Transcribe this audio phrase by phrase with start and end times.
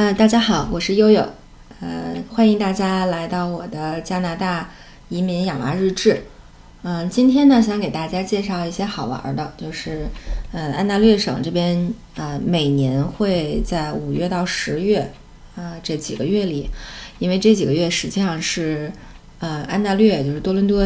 [0.00, 1.22] 呃，大家好，我是悠悠，
[1.82, 4.70] 呃，欢迎大家来到我的加拿大
[5.10, 6.22] 移民养娃日志。
[6.80, 10.06] 嗯、今天呢，想给大家介绍一些好玩的，就是，
[10.52, 15.12] 呃，安大略省这边啊、每年会在五月到十月
[15.54, 16.70] 啊、这几个月里，
[17.18, 18.90] 因为这几个月实际上是
[19.40, 20.80] 呃安大略，就是多伦多，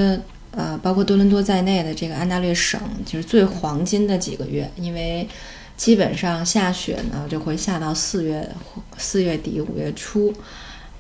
[0.51, 5.29] 呃，包括多伦多在内的这个安大略省，就是最黄金的几个月，因为
[5.77, 8.49] 基本上下雪呢就会下到四月
[8.97, 10.33] 四月底五月初，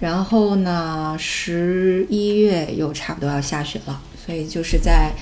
[0.00, 5.12] 然后呢十一月又差不多要下雪了，所以就是在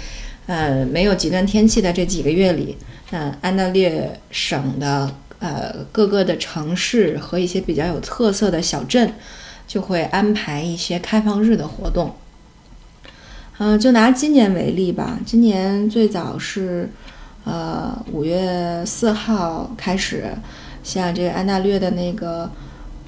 [0.47, 2.77] 呃没有极端天气的这几个月里，
[3.11, 9.15] 嗯、安大略省的呃各个的城市和一些比较有特色的小镇
[9.69, 12.17] 就会安排一些开放日的活动。
[13.59, 16.91] 嗯、就拿今年为例吧，今年最早是
[17.45, 20.33] 呃五月四号开始，
[20.83, 22.51] 像这个安大略的那个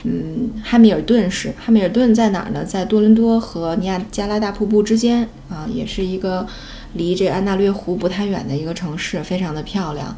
[0.02, 2.64] 嗯汉密尔顿市，汉密尔顿在哪儿呢？
[2.64, 6.46] 在多伦多和尼亚加拉大瀑布之间啊，也是一个
[6.94, 10.16] 离这个安大略湖不太远的一个城市，非常的漂亮。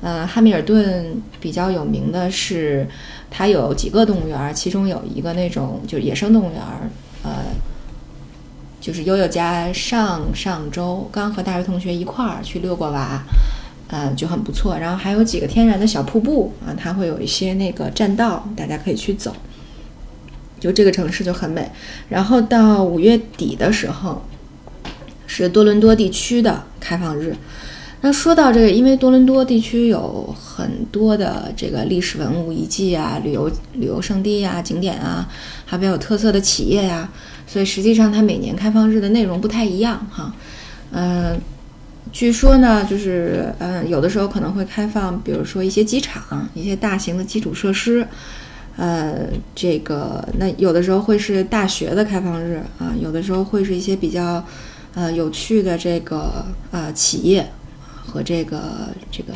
[0.00, 2.86] 呃，汉密尔顿比较有名的是，
[3.30, 6.60] 它有几个动物园，其中有一个那种就是野生动物园，
[7.24, 7.30] 呃，
[8.80, 13.24] 就是悠悠家上上周刚和大学同学一块儿去遛过娃，
[13.88, 14.78] 呃，就很不错。
[14.78, 19.34] 然后还有几个天然的小瀑布啊，它会有一些那个栈道，大家可以去走。
[20.60, 21.70] 就这个城市就很美。
[22.08, 24.22] 然后到五月底的时候，
[25.26, 27.36] 是多伦多地区的开放日。
[28.00, 35.28] 那说到这个，因为多伦多地区有很多的这个历史文物遗迹啊、旅游旅游胜地啊、景点啊，
[35.64, 37.08] 还比较有特色的企业呀、
[37.44, 40.32] 所以实际上它每年开放日的内容不太一样哈。
[40.92, 41.40] 嗯、
[42.12, 48.06] 据说呢，就是嗯、有的时候可能会开放，比如说一些机场、一些大型的基础设施。
[48.76, 54.44] 呃，这个那有的时候会是大学的开放日啊，有的时候会是一些比较
[54.94, 57.44] 呃有趣的这个呃企业
[58.06, 59.32] 和这个这个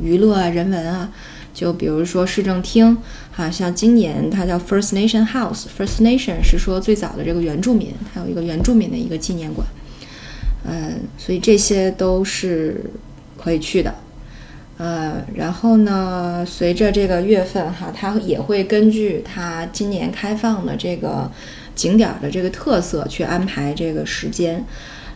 [0.00, 1.10] 娱乐啊、人文啊，
[1.52, 2.96] 就比如说市政厅，
[3.36, 9.66] 啊，像今年它叫 First Nation House，First Nation 是说最早的这个原住民，它有一个原住民的一个纪念馆，
[10.68, 12.84] 嗯、所以这些都是
[13.38, 13.94] 可以去的。
[14.78, 21.30] 呃，然后呢，随着这个月份哈，它也会根据它今年开放的这个
[21.74, 24.62] 景点的这个特色去安排这个时间。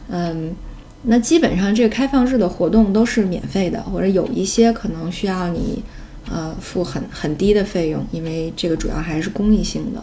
[0.09, 0.55] 嗯，
[1.03, 5.83] 那基本上这个开放日的活动都是免费的，或者有一些可能需要你
[6.31, 10.03] 呃付很很低的费用，因为这个主要还是公益性的。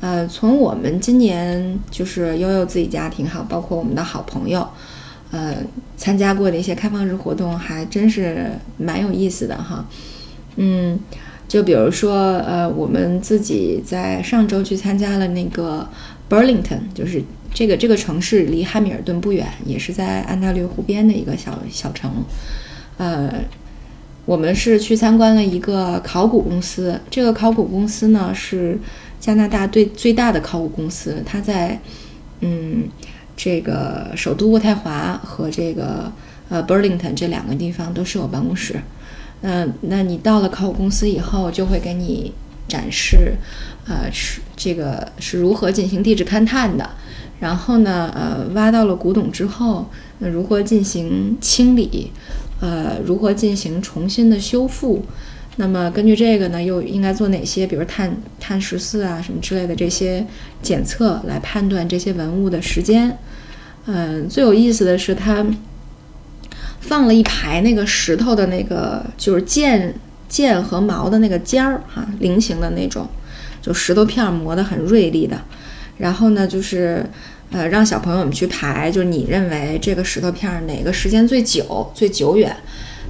[0.00, 4.66] 呃，从我们今年就是悠悠自己家庭哈，包括我们的好朋友。
[5.32, 5.56] 呃，
[5.96, 8.48] 参加过的一些开放日活动还真是
[8.78, 9.84] 蛮有意思的哈。
[10.54, 10.98] 嗯，
[11.48, 15.86] 就比如说，呃，我们自己在上周去参加了那个
[16.30, 17.20] Burlington，就是
[17.52, 22.10] 这个这个城市离汉密尔顿不远，也是在安大略湖边的一个小小城。
[22.96, 23.28] 呃，
[24.26, 28.78] 我们是去参观了一个考古公司，这个考古公司呢是
[29.18, 31.80] 加拿大最最大的考古公司，它在
[32.40, 32.88] 嗯。
[33.38, 36.10] 这个首都渥太华和这个
[36.48, 38.80] 呃 Burlington 这两个地方都是有办公室。
[39.42, 42.32] 嗯、那你到了考古公司以后，就会给你
[42.66, 43.34] 展示，
[43.86, 46.88] 呃，是这个是如何进行地质勘探的。
[47.40, 49.86] 然后呢，呃，挖到了古董之后，
[50.20, 52.10] 那如何进行清理？
[52.60, 55.04] 呃，如何进行重新的修复？
[55.58, 60.26] 那么根据这个呢，又应该做哪些，比如碳碳十四啊什么之类的这些
[60.60, 63.18] 检测，来判断这些文物的时间。
[63.86, 65.46] 嗯，最有意思的是它
[66.80, 69.94] 放了一排那个石头的那个，就是剑
[70.28, 73.08] 剑和矛的那个尖儿哈，菱形的那种，
[73.62, 75.40] 就石头片磨得很锐利的。
[75.98, 77.04] 然后呢，就是
[77.50, 82.54] 呃让小朋友们去排，就是你认为这个石头片儿哪个时间最久、最久远。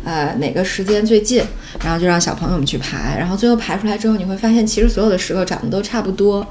[0.05, 1.43] 呃，哪个时间最近，
[1.83, 6.47] 然后就让小朋友们去排，然后最后排出来之后，你会发现其实所有的石头长得都差不多，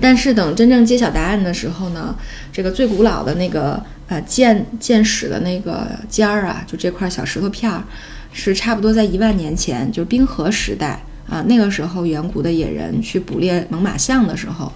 [0.00, 2.16] 但是等真正揭晓答案的时候呢，
[2.50, 7.84] 这个最古老的那个呃剑剑矢的那个尖儿啊，就这块小石头片儿，
[8.32, 14.72] 是差不多在一万年前，就是冰河时代啊，那个时候远古的野人去捕猎猛犸象的时候，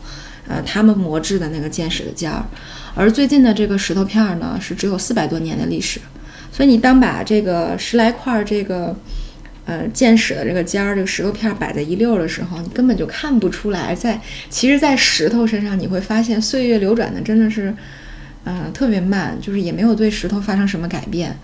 [0.51, 2.45] 呃，他们磨制的那个箭矢的尖儿，
[2.97, 6.01] 而最近的这个石头片儿呢，是只有四百多年的历史。
[6.51, 8.97] 所以你当把这个十来块这个，
[9.65, 13.95] 呃，箭矢的这个尖儿，这个石头片儿摆在一溜儿的时候，你根本就看不出来。
[13.95, 17.73] 在其实，在石头身上，你会发现岁月流转的真的是，
[18.43, 21.39] 呃，特别慢，就是也没有对石头发生什么改变。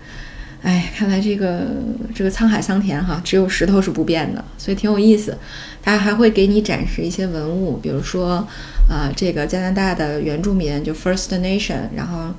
[0.63, 1.67] 哎，看来这个
[2.13, 5.37] 这个沧海桑田哈，只有石头是不变的，所以挺有意思。
[5.83, 8.45] 他还会给你展示一些文物，比如说，
[8.89, 12.33] 啊，这个加拿大的原住民就 First Nation，然后，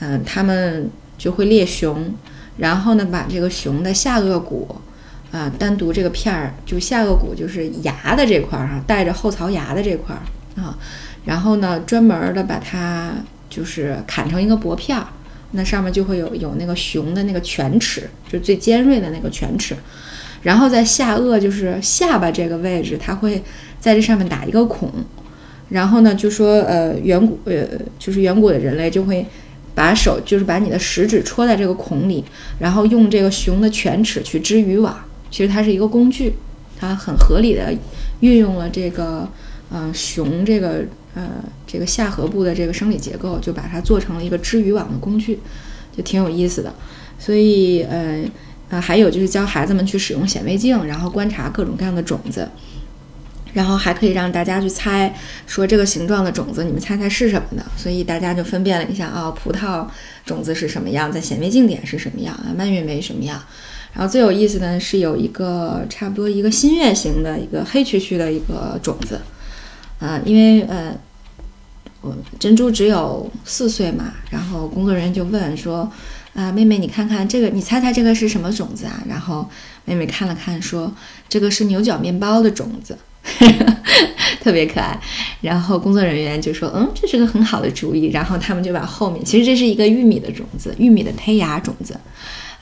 [0.00, 2.12] 嗯，他们就会猎熊，
[2.58, 4.76] 然后呢，把这个熊的下颚骨，
[5.30, 10.20] 啊，单独这个片儿，就下颚骨就是牙的这块儿哈，带着后槽牙的这块儿
[10.60, 10.76] 啊，
[11.24, 13.12] 然后呢，专门的把它
[13.48, 15.06] 就是砍成一个薄片儿。
[15.52, 19.74] 那上面就会有有那个熊的那个犬齿，就是最尖锐的那个犬齿，
[20.42, 23.42] 然后在下颚就是下巴这个位置，它会
[23.78, 24.92] 在这上面打一个孔，
[25.68, 27.66] 然后呢就说呃远古呃
[27.98, 29.26] 就是远古的人类就会
[29.74, 32.24] 把手就是把你的食指戳在这个孔里，
[32.58, 34.96] 然后用这个熊的犬齿去织渔网，
[35.30, 36.34] 其实它是一个工具，
[36.78, 37.72] 它很合理的
[38.20, 39.28] 运用了这个
[39.70, 40.84] 呃熊这个。
[41.12, 41.28] 呃，
[41.66, 45.40] 这个下颌部的这个生理结构，就把它做成了一个织渔网的工具，
[45.92, 46.72] 就挺有意思的。
[47.18, 48.22] 所以，呃，
[48.68, 52.48] 呃，还有就是教孩子们去使用显微镜，然后观察各种各样的种子，
[53.52, 55.12] 然后还可以让大家去猜，
[55.48, 57.66] 说这个形状的种子，你们猜猜是什么的。
[57.76, 59.84] 所以大家就分辨了一下啊，葡萄
[60.24, 63.42] 种子是什么样，在显微镜点是什么样啊，蔓越莓什么样。
[63.92, 69.20] 然后最有意思的是有一个差不多一个新月形的一个黑黢黢的一个种子。
[70.00, 70.96] 啊，因为呃，
[72.00, 75.92] 我珍珠只有四岁嘛，然后工作人员就问说，
[76.34, 79.02] 啊，妹妹你看看这个，你猜猜这个是什么种子啊？
[79.06, 79.46] 然后
[79.84, 80.90] 妹妹看了看说，
[81.28, 82.96] 这个是牛角面包的种子，
[84.40, 84.98] 特别可爱。
[85.42, 88.06] 然后工作人员就说，嗯，这是个很好的主意。
[88.06, 91.94] 然后他们就把后面，其实这是一个玉米的种子，玉米的胚芽种子，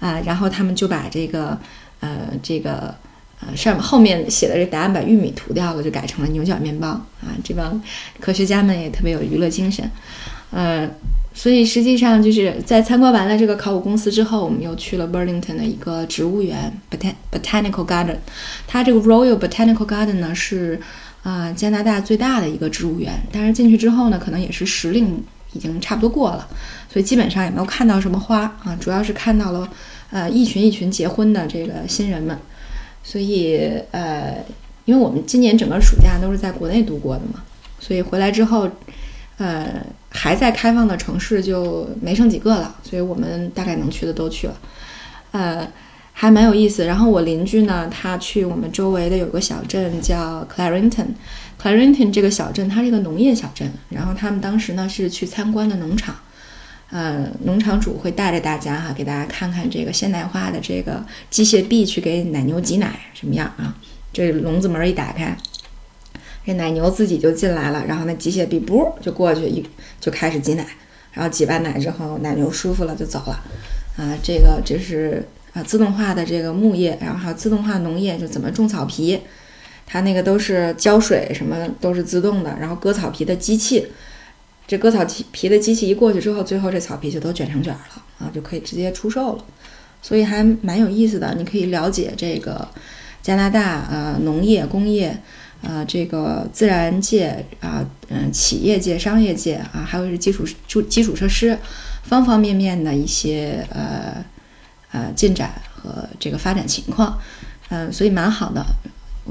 [0.01, 1.57] 啊，然后他们就把这个，
[2.01, 2.93] 呃，这个。
[3.41, 7.31] 呃，上面后面写的这答案把玉米涂掉了，就改成了牛角面包啊！
[7.45, 7.81] 这帮
[8.19, 9.89] 科学家们也特别有娱乐精神，
[10.51, 10.91] 呃，
[11.33, 18.17] 所以实际上就是在参观完了这个考古公司之后，我们又去了 Burlington 的一个植物园 Bot Botanical Garden。
[18.67, 20.81] 它这个 Royal Botanical Garden 呢是
[21.23, 26.49] 啊加拿大最大的一个植物园，但是进去之后呢，可能也是时令已经差不多过了，
[26.93, 29.69] 所以基本上也没有看到什么花啊，主要是看到了
[30.11, 32.37] 呃一群一群结婚的这个新人们。
[33.03, 34.45] 所以，呃，
[34.85, 37.43] 因为我们今年整个暑假都是在国内度过的嘛，
[37.81, 38.69] 所以回来之后，
[39.39, 44.57] 呃，还在开放的城市就没剩几个了，所以我们大概能去的都去了，
[45.33, 45.67] 呃，
[46.13, 46.85] 还蛮有意思。
[46.85, 56.15] 然后我邻居呢，他去我们周围的有个小镇叫 Clarington，Clarington 这个小镇它是一个农业小镇，然后他们当时呢是去参观的农场。
[56.91, 63.77] 呃，农场主会带着大家哈，给大家看看这个现代化的这个机械臂去给奶牛挤奶什么样啊？
[64.11, 65.37] 这笼子门一打开，
[66.47, 69.63] 这奶牛自己就进来了，然后那机械臂不就过去一
[70.01, 70.67] 就开始挤奶，
[71.13, 73.45] 然后挤完奶之后，奶牛舒服了就走了。
[73.99, 79.21] 啊，这个这是啊自动化的这个牧业，然后还有自动化农业，就怎么种草皮，
[79.85, 83.89] 它那个都是浇水什么都是自动的，然后割草皮的机器。
[84.69, 87.81] 这割草皮的机器一过去之后，最后这草皮就都卷成卷了
[88.19, 89.45] 啊，就可以直接出售了，
[90.03, 91.35] 所以还蛮有意思的。
[91.37, 92.69] 你可以了解这个
[93.23, 95.19] 加拿大呃农业、工业
[95.63, 101.59] 呃这个自然界啊嗯企业界、商业界啊，还有是基础基基础设施
[102.03, 104.23] 方方面面的一些呃
[104.93, 107.19] 呃进展和这个发展情况，
[107.71, 108.63] 嗯，所以蛮好的。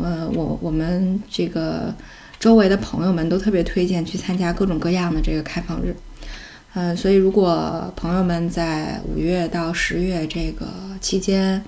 [0.02, 1.94] 呃，我我们这个。
[2.40, 5.96] 周围的朋友们都特别推荐去参加各种各样的这个开放日，
[6.76, 10.68] 嗯，所以如果朋友们在五月到十月这个
[11.02, 11.64] 期间，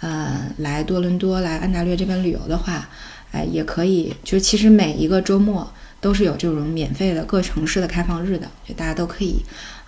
[0.00, 2.88] 呃，来多伦多、来安大略这边旅游的话，
[3.32, 5.68] 哎，也可以，就其实每一个周末
[6.00, 9.42] 都是有这种免费的各城市的开放日的，就大家都可以，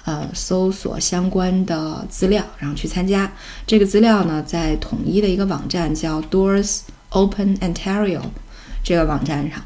[0.05, 3.31] 呃，搜索相关的资料，然后去参加。
[3.65, 6.81] 这个资料呢，在统一的一个网站叫 Doors
[7.11, 8.23] Open Ontario
[8.83, 9.63] 这个网站上。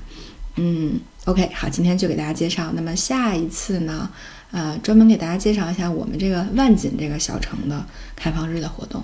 [0.56, 2.72] 嗯，OK，好，今天就给大家介绍。
[2.74, 4.10] 那么下一次呢，
[4.50, 7.84] 呃，专门给大家介绍一下我们这个万锦这个小城的
[8.16, 9.02] 开放日的活动。